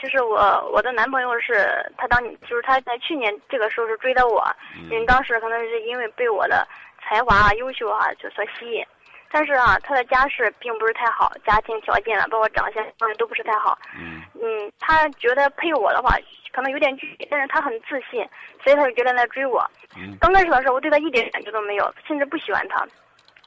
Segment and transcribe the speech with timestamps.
[0.00, 0.38] 就是我
[0.72, 1.68] 我的男朋友是
[1.98, 4.42] 他当就是他在去年这个时候是追的我，
[4.90, 6.66] 因为当时可能是因为被我的
[7.02, 8.82] 才华啊、优秀啊就所吸引，
[9.30, 13.78] 但是啊，他的家世并不是太好，家庭条件啊，包括长相方面都不是太好。
[13.94, 16.16] 嗯嗯，他觉得配我的话
[16.50, 18.26] 可能有点距离，但是他很自信，
[18.64, 19.62] 所以他就觉得来追我。
[19.96, 22.86] 嗯刚开始的时候，我对他一点感觉都没有，甚至不喜欢他，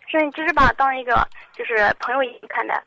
[0.08, 2.80] 甚至只是把他当一个就是朋友一样看待。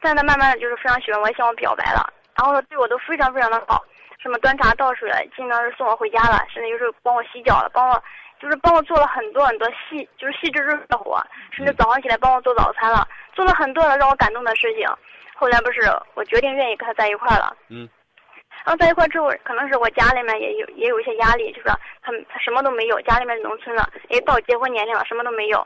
[0.00, 3.84] 但他慢慢的就是非常喜欢我，向我表白了，然后呢对我都非常非常的好，
[4.18, 8.02] 什么端茶倒水了，经常是送我回家了，甚至有时候帮我洗脚了，帮我
[8.40, 14.86] 就是帮我做了很多很多细就是细致致的活，甚至早上起来帮我做早餐了，做了很多的让我感动的事情。
[15.36, 15.80] 后来不是
[16.14, 17.88] 我决定愿意跟他在一块儿了，嗯
[18.64, 25.58] 然后在一块儿之后，可能是我家里面也有也有一些压力，就是说他他什么都没有，家里面农村的，也到结婚年龄了，什么都没有。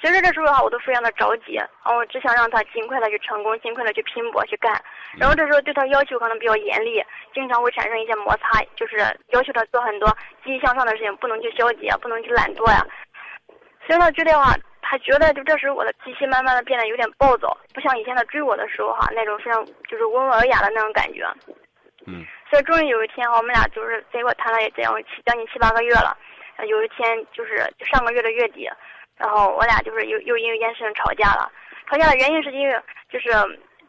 [0.00, 4.72] 所以说这时候的话，我都非常的着急，然后我只想让他尽快的去成功，尽快的去拼搏去干。
[5.18, 7.02] 然后这时候对他要求可能比较严厉，
[7.34, 8.98] 经常会产生一些摩擦，就是
[9.30, 10.08] 要求他做很多
[10.44, 12.86] 积极向上的事情，不能去消极啊，不能去懒惰呀、
[13.86, 21.26] 所以他觉得话，他觉得就这时候我的脾气慢慢的变得有点暴躁，不像以前他追我的时候哈那种非常就是温文尔雅的那种感觉。
[22.06, 26.16] 嗯所以终于有一天哈，我们俩就是结果谈了也这样七将近七八个月了。
[26.56, 27.56] 呃有一天就是
[27.92, 28.70] 上个月的月底，
[29.16, 31.50] 然后我俩就是又又因为一件事情吵架了。
[31.90, 32.80] 吵架的原因是因为
[33.10, 33.28] 就是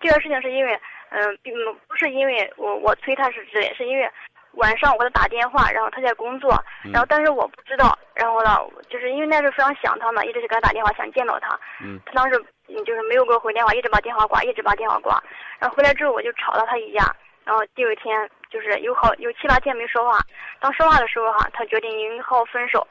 [0.02, 1.54] 这个事情是因为嗯，并
[1.88, 4.10] 不是因为我我催他是之类，是因为
[4.54, 6.52] 晚上我给他打电话，然后他在工作，
[6.92, 8.58] 然后但是我不知道，然后呢，
[8.90, 11.58] 就是因为那时候非常想他嘛，一直是给他打电话想见到他。
[11.82, 15.22] 嗯他当时嗯就是没有给我回电话，一直把电话挂，一直把电话挂。
[15.60, 17.04] 然后回来之后我就吵了他一架，
[17.46, 20.20] 然后第二天就是有好有七八天没说话。
[20.60, 22.86] 当说话的时候哈，他决定应和我分手。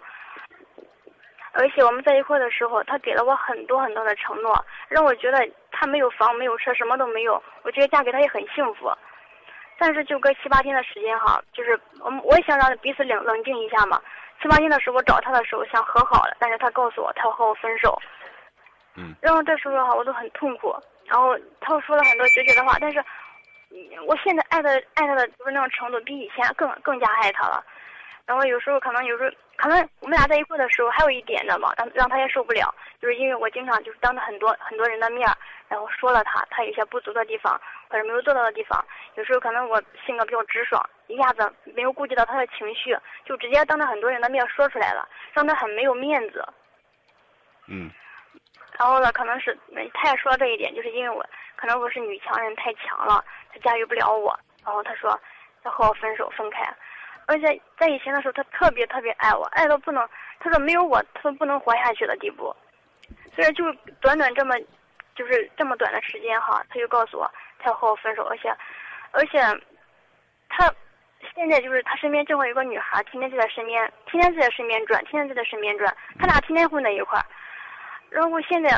[1.52, 5.38] 而且我们在一块的时候，他给了我很多很多的承诺，让我觉得
[5.70, 8.90] 他没有房没有车什么都没有，我觉得嫁给他也很幸福。
[9.78, 14.00] 但是就隔七八天的时间哈，就是我们我也想让彼此冷冷静一下嘛。
[14.42, 17.96] 七八天的时候我找他的时候想和好了，但是他告诉我他要和我分手。
[18.96, 20.74] 嗯然后这时候哈，我都很痛苦。
[21.06, 23.04] 然后他又说了很多决绝的话，但是，嗯
[24.06, 27.64] 我现在爱的爱他的就是那种程度，比以前更更加爱他了。
[28.26, 35.28] 然后有时候可能有时候可能我们俩在一块的时候，还有一点的嘛，让让他也受不了，就是因为我经常就是当着很多很多人的面，
[35.68, 38.82] 然后说了他他有些不足的地方或者没有做到的地方。
[39.16, 42.96] 有时候可能我性格比较直爽，一下子没有顾及到他的情绪，
[43.26, 46.44] 就直接当着很多人的面说出来了，让他很没有面子。
[47.66, 47.90] 嗯
[48.78, 51.24] 然后呢，可能是嗯他也说了这一点，就是因为我
[51.54, 53.24] 可能我是女强人太强了，
[53.54, 54.36] 他驾驭不了我。
[54.64, 55.16] 然后他说
[55.62, 56.66] 要和我分手分开，
[57.26, 60.08] 而且在以前的时候，他特别特别爱我，爱到不能，
[60.40, 62.54] 他说没有我他都不能活下去的地步。
[63.36, 63.64] 所以就
[64.00, 64.54] 短短这么，
[65.14, 68.48] 就是这么短的时间哈，他就告诉我他要和我分手，而且，
[69.12, 69.38] 而且，
[70.48, 70.72] 他
[71.34, 77.24] 现在就是他身边正好有个女孩，天天就在身边，天天就在身边转，天天就在身边转，他俩天天混在一块儿。
[78.08, 78.70] 然后现在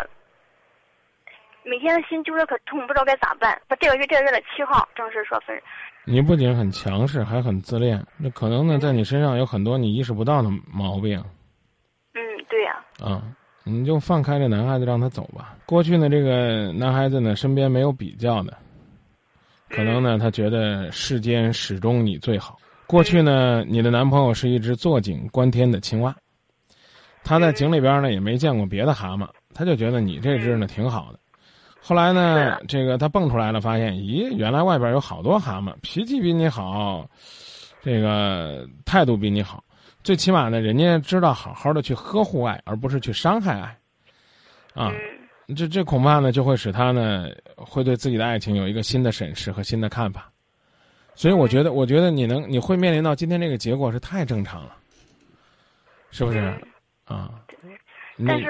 [1.69, 3.61] 每天的心揪着可痛，不知道该咋办。
[3.69, 5.61] 他这个月这个月的七号正式说分，
[6.05, 11.19] 你不仅很强势，还很自恋，那可能呢，在你身上有很多你意识不到的毛病
[12.15, 13.21] 嗯，对呀、啊。
[13.65, 15.57] 你就放开这男孩子，让他走吧。
[15.67, 18.57] 过去呢，这个男孩子呢，身边没有比较的，
[19.69, 22.57] 可能呢，他觉得世间始终你最好。
[22.87, 26.15] 过去呢，你的男朋友是一只坐井观天的青蛙，
[27.25, 31.19] 他在井里边呢也没见过别的蛤蟆，他就觉得你这只呢挺好的。
[31.87, 37.09] 后来呢，这个他蹦出来了，发现，咦，原来外边有好多蛤蟆，脾气比你好，
[37.81, 39.63] 这个态度比你好，
[40.03, 43.79] 最起码呢，人家知道好好的去呵护爱，而不是去伤害爱，
[44.75, 45.55] 啊，嗯。
[45.55, 50.29] 这这恐怕呢就会使他呢会对自己的爱情有一个新的审视和新的看法，
[51.15, 54.75] 所以我觉得，我觉得你能你会面临到今天这个结果是太正常了，
[56.11, 56.53] 是不是？
[57.05, 57.31] 啊，
[58.17, 58.47] 你但是，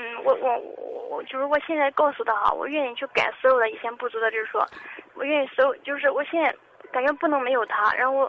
[0.00, 4.66] 嗯，我我我我就是我现在告诉他哈，我愿意去改所有的以前不足的就是说，
[5.12, 6.54] 我愿意所有就是我现在
[6.90, 8.26] 感觉不能没有他，然后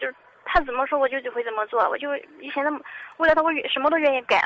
[0.00, 0.14] 就是
[0.44, 2.80] 他怎么说我就就会怎么做，我就以前那么
[3.18, 4.42] 为了他我什么都愿意改，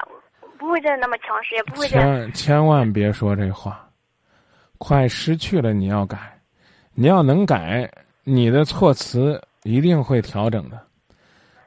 [0.59, 3.89] 不会再那么强势，也不会再千千万别说这话，
[4.77, 6.19] 快失去了你要改，
[6.93, 7.91] 你要能改，
[8.23, 10.79] 你的措辞一定会调整的。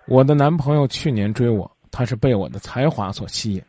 [0.06, 3.63] 我的男朋友去年追我，他是被我的才华所吸引，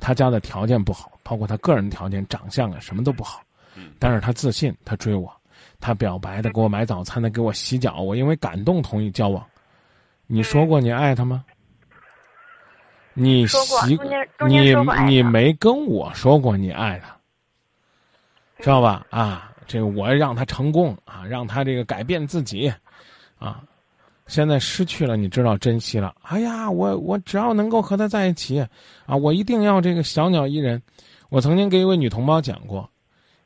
[0.00, 3.42] 他家的条件不好，包括他个人条件、长相啊，什么都不好，
[3.98, 5.30] 但是他自信，他追我，
[5.80, 9.44] 他表白的，给我买早餐的，给我洗脚，我因为感动同意交往。
[10.26, 11.44] 你说过你爱他吗？
[13.14, 17.16] 你说过习中间中间你说过爱他你没跟我说过你爱他，
[18.62, 19.04] 知道吧？
[19.10, 22.72] 啊，这个我让他成功啊，让他这个改变自己，
[23.38, 23.60] 啊，
[24.28, 26.14] 现在失去了，你知道珍惜了。
[26.22, 28.60] 哎呀，我我只要能够和他在一起，
[29.06, 30.80] 啊，我一定要这个小鸟依人。
[31.30, 32.88] 我曾经给一位女同胞讲过，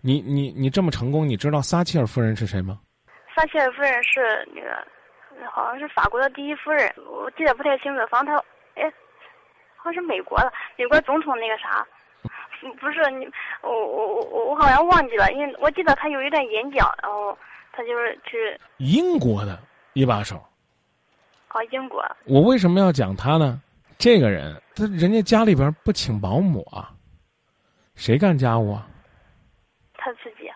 [0.01, 2.81] 你你你这么成功，你知道撒切尔夫人是谁吗？
[3.35, 8.01] 撒切尔夫人是那个，好像是法国的第一夫人，我记得不太清楚。
[8.11, 8.45] 反正她，
[8.75, 8.93] 哎，
[9.77, 11.87] 好像是美国的，美国总统那个啥，
[12.81, 13.25] 不是你，
[13.63, 17.37] 我我我我好像忘记了，因为我记得他有一段演讲，然后
[17.73, 19.59] 他就是去英国的
[19.93, 20.43] 一把手。
[21.55, 22.03] 哦，英国。
[22.25, 23.61] 我为什么要讲他呢？
[23.99, 26.91] 这个人，他人家家里边不请保姆啊。
[27.95, 28.89] 谁干家务啊？
[29.95, 30.51] 他自己。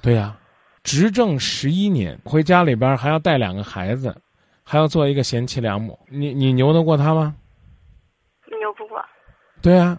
[0.00, 0.36] 对呀，
[0.82, 4.16] 执政十一年，回家里边还要带两个孩子，
[4.62, 5.98] 还要做一个贤妻良母。
[6.08, 7.34] 你你牛得过他吗？
[8.46, 9.04] 牛不过。
[9.60, 9.98] 对啊，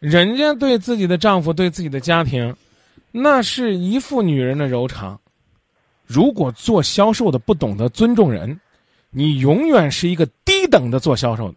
[0.00, 2.56] 人家对自己的丈夫、对自己的家庭，
[3.12, 5.20] 那是一副女人的柔肠。
[6.06, 8.58] 如果做销售的不懂得尊重人，
[9.14, 11.56] 你永远是一个低等的做销售的。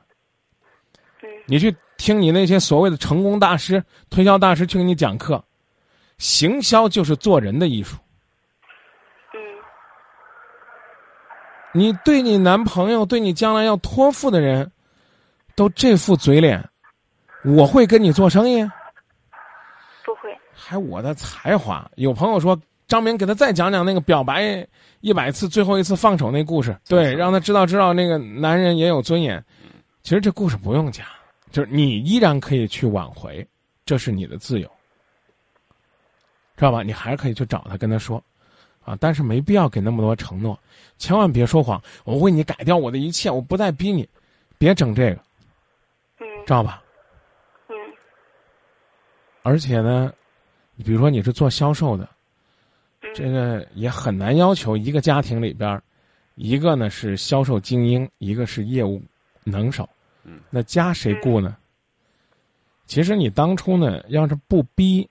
[1.46, 1.76] 你去。
[2.00, 5.44] 听你那些所谓的成功大师、推销大师去给你讲课，
[6.20, 7.98] 行销就是做人的艺术。
[9.34, 9.40] 嗯，
[11.72, 14.72] 你对你男朋友、对你将来要托付的人，
[15.56, 16.64] 都这副嘴脸，
[17.44, 18.64] 我会跟你做生意？
[20.06, 20.38] 不会。
[20.54, 21.90] 还我的才华？
[21.96, 22.56] 有朋友说
[22.88, 24.68] 张明给他再讲讲那个表白
[25.02, 29.44] 一百次最后一次放手那故事，对，让他知道知道那个男人也有尊严。
[30.04, 31.06] 其实这故事不用讲。
[31.50, 33.48] 就是你依然可以去挽回，
[33.86, 34.70] 这是你的自由，
[36.58, 36.84] 知道吧？
[36.84, 38.22] 你还是可以去找他跟他说，
[38.84, 40.60] 啊，但是没必要给那么多承诺，
[40.98, 41.82] 千万别说谎。
[42.04, 44.08] 我为你改掉我的一切，我不再逼你，
[44.58, 45.22] 别整这个，
[46.20, 46.84] 嗯，知道吧？
[47.70, 47.76] 嗯。
[49.42, 50.12] 而且呢，
[50.84, 52.08] 比如说你是做销售的，
[53.14, 55.82] 这个也很难要求一个家庭里边，
[56.36, 59.02] 一个呢是销售精英，一个是业务
[59.44, 59.88] 能手。
[60.50, 61.56] 那家谁雇呢？
[62.86, 65.10] 其实你当初呢，要是不逼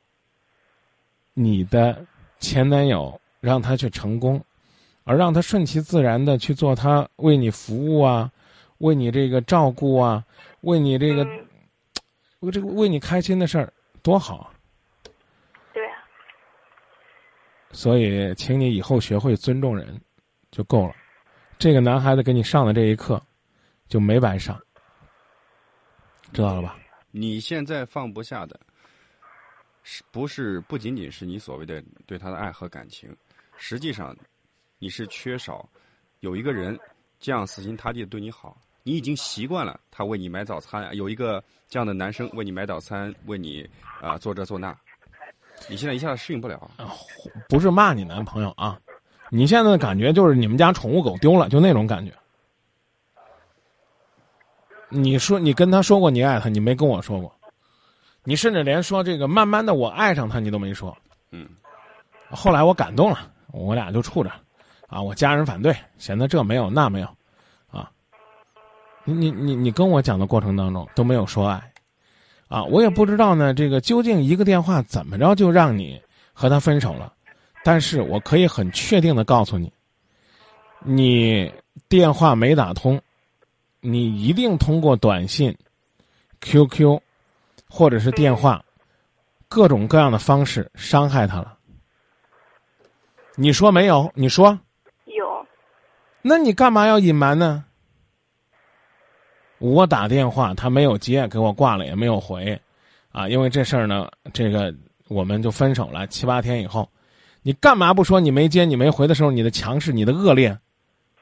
[1.34, 2.04] 你的
[2.38, 4.42] 前男友让他去成功，
[5.04, 8.30] 而让他顺其自然的去做他为你服务啊，
[8.78, 10.24] 为你这个照顾啊，
[10.62, 11.26] 为你这个
[12.40, 13.72] 为这个为你开心的事儿，
[14.02, 14.52] 多好啊！
[15.72, 15.96] 对啊。
[17.76, 20.00] 所以，请你以后学会尊重人，
[20.50, 20.94] 就够了。
[21.58, 23.22] 这个男孩子给你上的这一课，
[23.86, 24.58] 就没白上。
[26.32, 26.78] 知道了吧？
[27.10, 28.58] 你现在放不下的，
[29.82, 33.14] 是不是不仅仅是你所谓的对他的爱和感情？
[33.58, 34.16] 实际上，
[34.78, 35.68] 你是缺少
[36.20, 36.78] 有一个人
[37.20, 38.56] 这样死心塌地的对你好。
[38.84, 43.68] 你已经习惯了他为你买早餐，有一个这样的男生为你买早餐，为你
[44.00, 44.74] 啊做这做那。
[45.68, 46.56] 你现在一下子适应不了。
[46.76, 46.92] 啊。
[47.48, 48.78] 不是骂你男朋友啊，
[49.30, 52.12] 你现在的感觉就是你们家宠物狗丢了，就那种感觉。
[54.88, 57.34] 你说你跟他说过你爱他，你没跟我说过，
[58.22, 60.96] 你甚至连说这个慢慢的我爱上他你都没说，
[61.32, 61.48] 嗯，
[62.30, 64.30] 后来我感动了，我俩就处着，
[64.86, 67.08] 啊，我家人反对，嫌他这没有那没有，
[67.68, 67.90] 啊，
[69.02, 71.72] 你你你你跟我讲的过程当中都没有说爱，
[72.48, 76.00] 啊，我也不知道呢，这个究竟一个电话怎么着就让你
[76.32, 77.12] 和他分手了，
[77.64, 79.72] 但是我可以很确定的告诉你，
[80.84, 81.52] 你
[81.88, 83.00] 电话没打通。
[83.80, 85.56] 你一定通过短信、
[86.40, 87.00] QQ，
[87.68, 88.64] 或者是电话，
[89.48, 91.56] 各种各样的方式伤害他了。
[93.36, 94.10] 你说没有？
[94.14, 94.58] 你说
[95.04, 95.46] 有。
[96.20, 97.64] 那你干嘛要隐瞒呢？
[99.58, 102.58] 我打电话他没有接，给我挂了也没有回，
[103.10, 104.74] 啊，因为这事儿呢，这个
[105.08, 106.06] 我们就分手了。
[106.08, 106.88] 七八天以后，
[107.42, 108.20] 你干嘛不说？
[108.20, 110.56] 你没接，你没回的时候，你的强势，你的恶劣，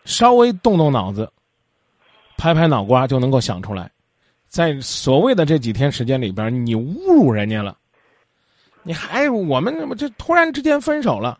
[0.04, 1.30] 稍微动动脑子。
[2.36, 3.88] 拍拍脑瓜就能够想出来，
[4.48, 7.76] 在所谓的这几天时间里边，你侮辱人家了，
[8.82, 11.38] 你还我们怎么就突然之间分手了？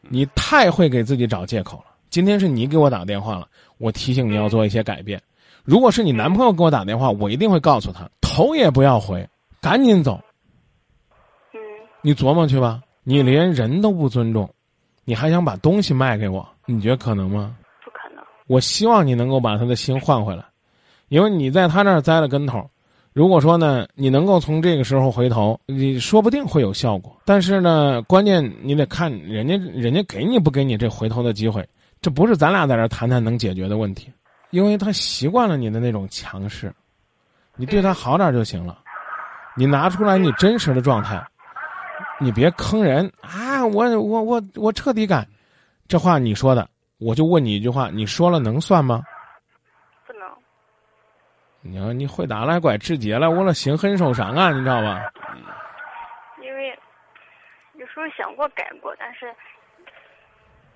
[0.00, 1.84] 你太会给自己找借口了。
[2.08, 5.20] 今天是你给我打电话了，我提醒你要做一些改变。
[5.64, 9.28] 如果是你男朋友给我打电话，我一定会告诉他，头也不要回，
[9.60, 10.20] 赶紧走。
[11.52, 11.60] 嗯，
[12.02, 12.80] 你琢磨去吧。
[13.02, 14.48] 你连人都不尊重，
[15.04, 16.46] 你还想把东西卖给我？
[16.66, 17.56] 你觉得可能吗？
[17.82, 20.44] 不可能我希望你能够把他的心换回来，
[21.08, 22.68] 因为你在他那儿栽了跟头。
[23.12, 27.16] 如果说呢，你能够从这个时候回头，你说不定会有效果。
[27.24, 31.66] 但是呢，关键你得看人家，人家给你不给你这回头的机会，
[32.00, 34.08] 这不是咱俩在这谈谈能解决的问题。
[34.50, 36.72] 因为他习惯了你的那种强势，
[37.56, 38.78] 你对他好点就行了。
[39.56, 41.24] 你拿出来你真实的状态，
[42.18, 43.64] 你别坑人啊！
[43.64, 45.26] 我我我我彻底改，
[45.86, 49.02] 这话你说的，我就问你一句话，你说了能算吗？
[50.06, 50.22] 不能。
[51.60, 55.00] 你要你会打来拐直接了，我了心狠手伤啊，你知道吧？
[56.42, 56.78] 因为
[57.74, 59.34] 有时候想过改过，但是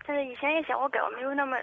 [0.07, 1.57] 但是以前也想过改，我没有那么。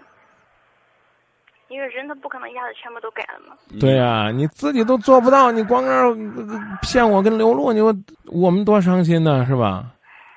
[1.71, 3.55] 因为人他不可能一下子全部都改了嘛。
[3.79, 9.93] 对呀，你自己都做不到，你光那骗我跟刘露，你说我们多伤心呢，是吧？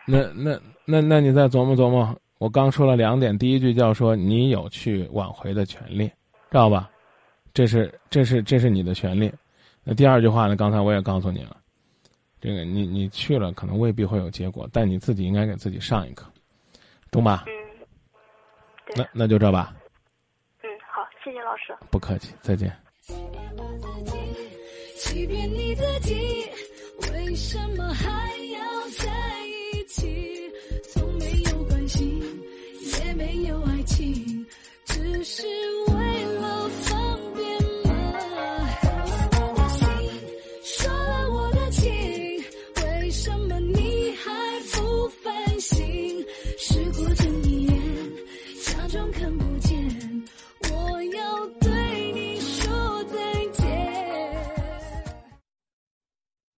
[0.07, 2.17] 那那那那你再琢磨琢磨。
[2.39, 6.13] 我刚说了两点，第一句叫说你有去挽回的权利，知
[6.51, 6.91] 道吧？
[7.53, 9.33] 这是这是这是你的权利。
[9.83, 10.55] 那第二句话呢？
[10.57, 11.57] 刚才我也告诉你了，
[12.41, 16.27] 这个你你去了可能未必会有结果，但你自己应该给自己上一课，
[17.11, 17.45] 懂吧？
[17.47, 17.53] 嗯。
[18.97, 19.75] 那那就这吧。
[21.45, 21.75] 老师。
[21.91, 22.73] 不客气再见。
[23.07, 24.17] 欺骗我自己
[24.97, 26.51] 欺骗你自己
[27.13, 28.11] 为什么还
[28.55, 29.13] 要在
[29.75, 30.51] 一起
[30.91, 32.23] 从没有关心
[33.05, 34.47] 也没有爱情
[34.87, 35.43] 只是
[35.89, 35.94] 我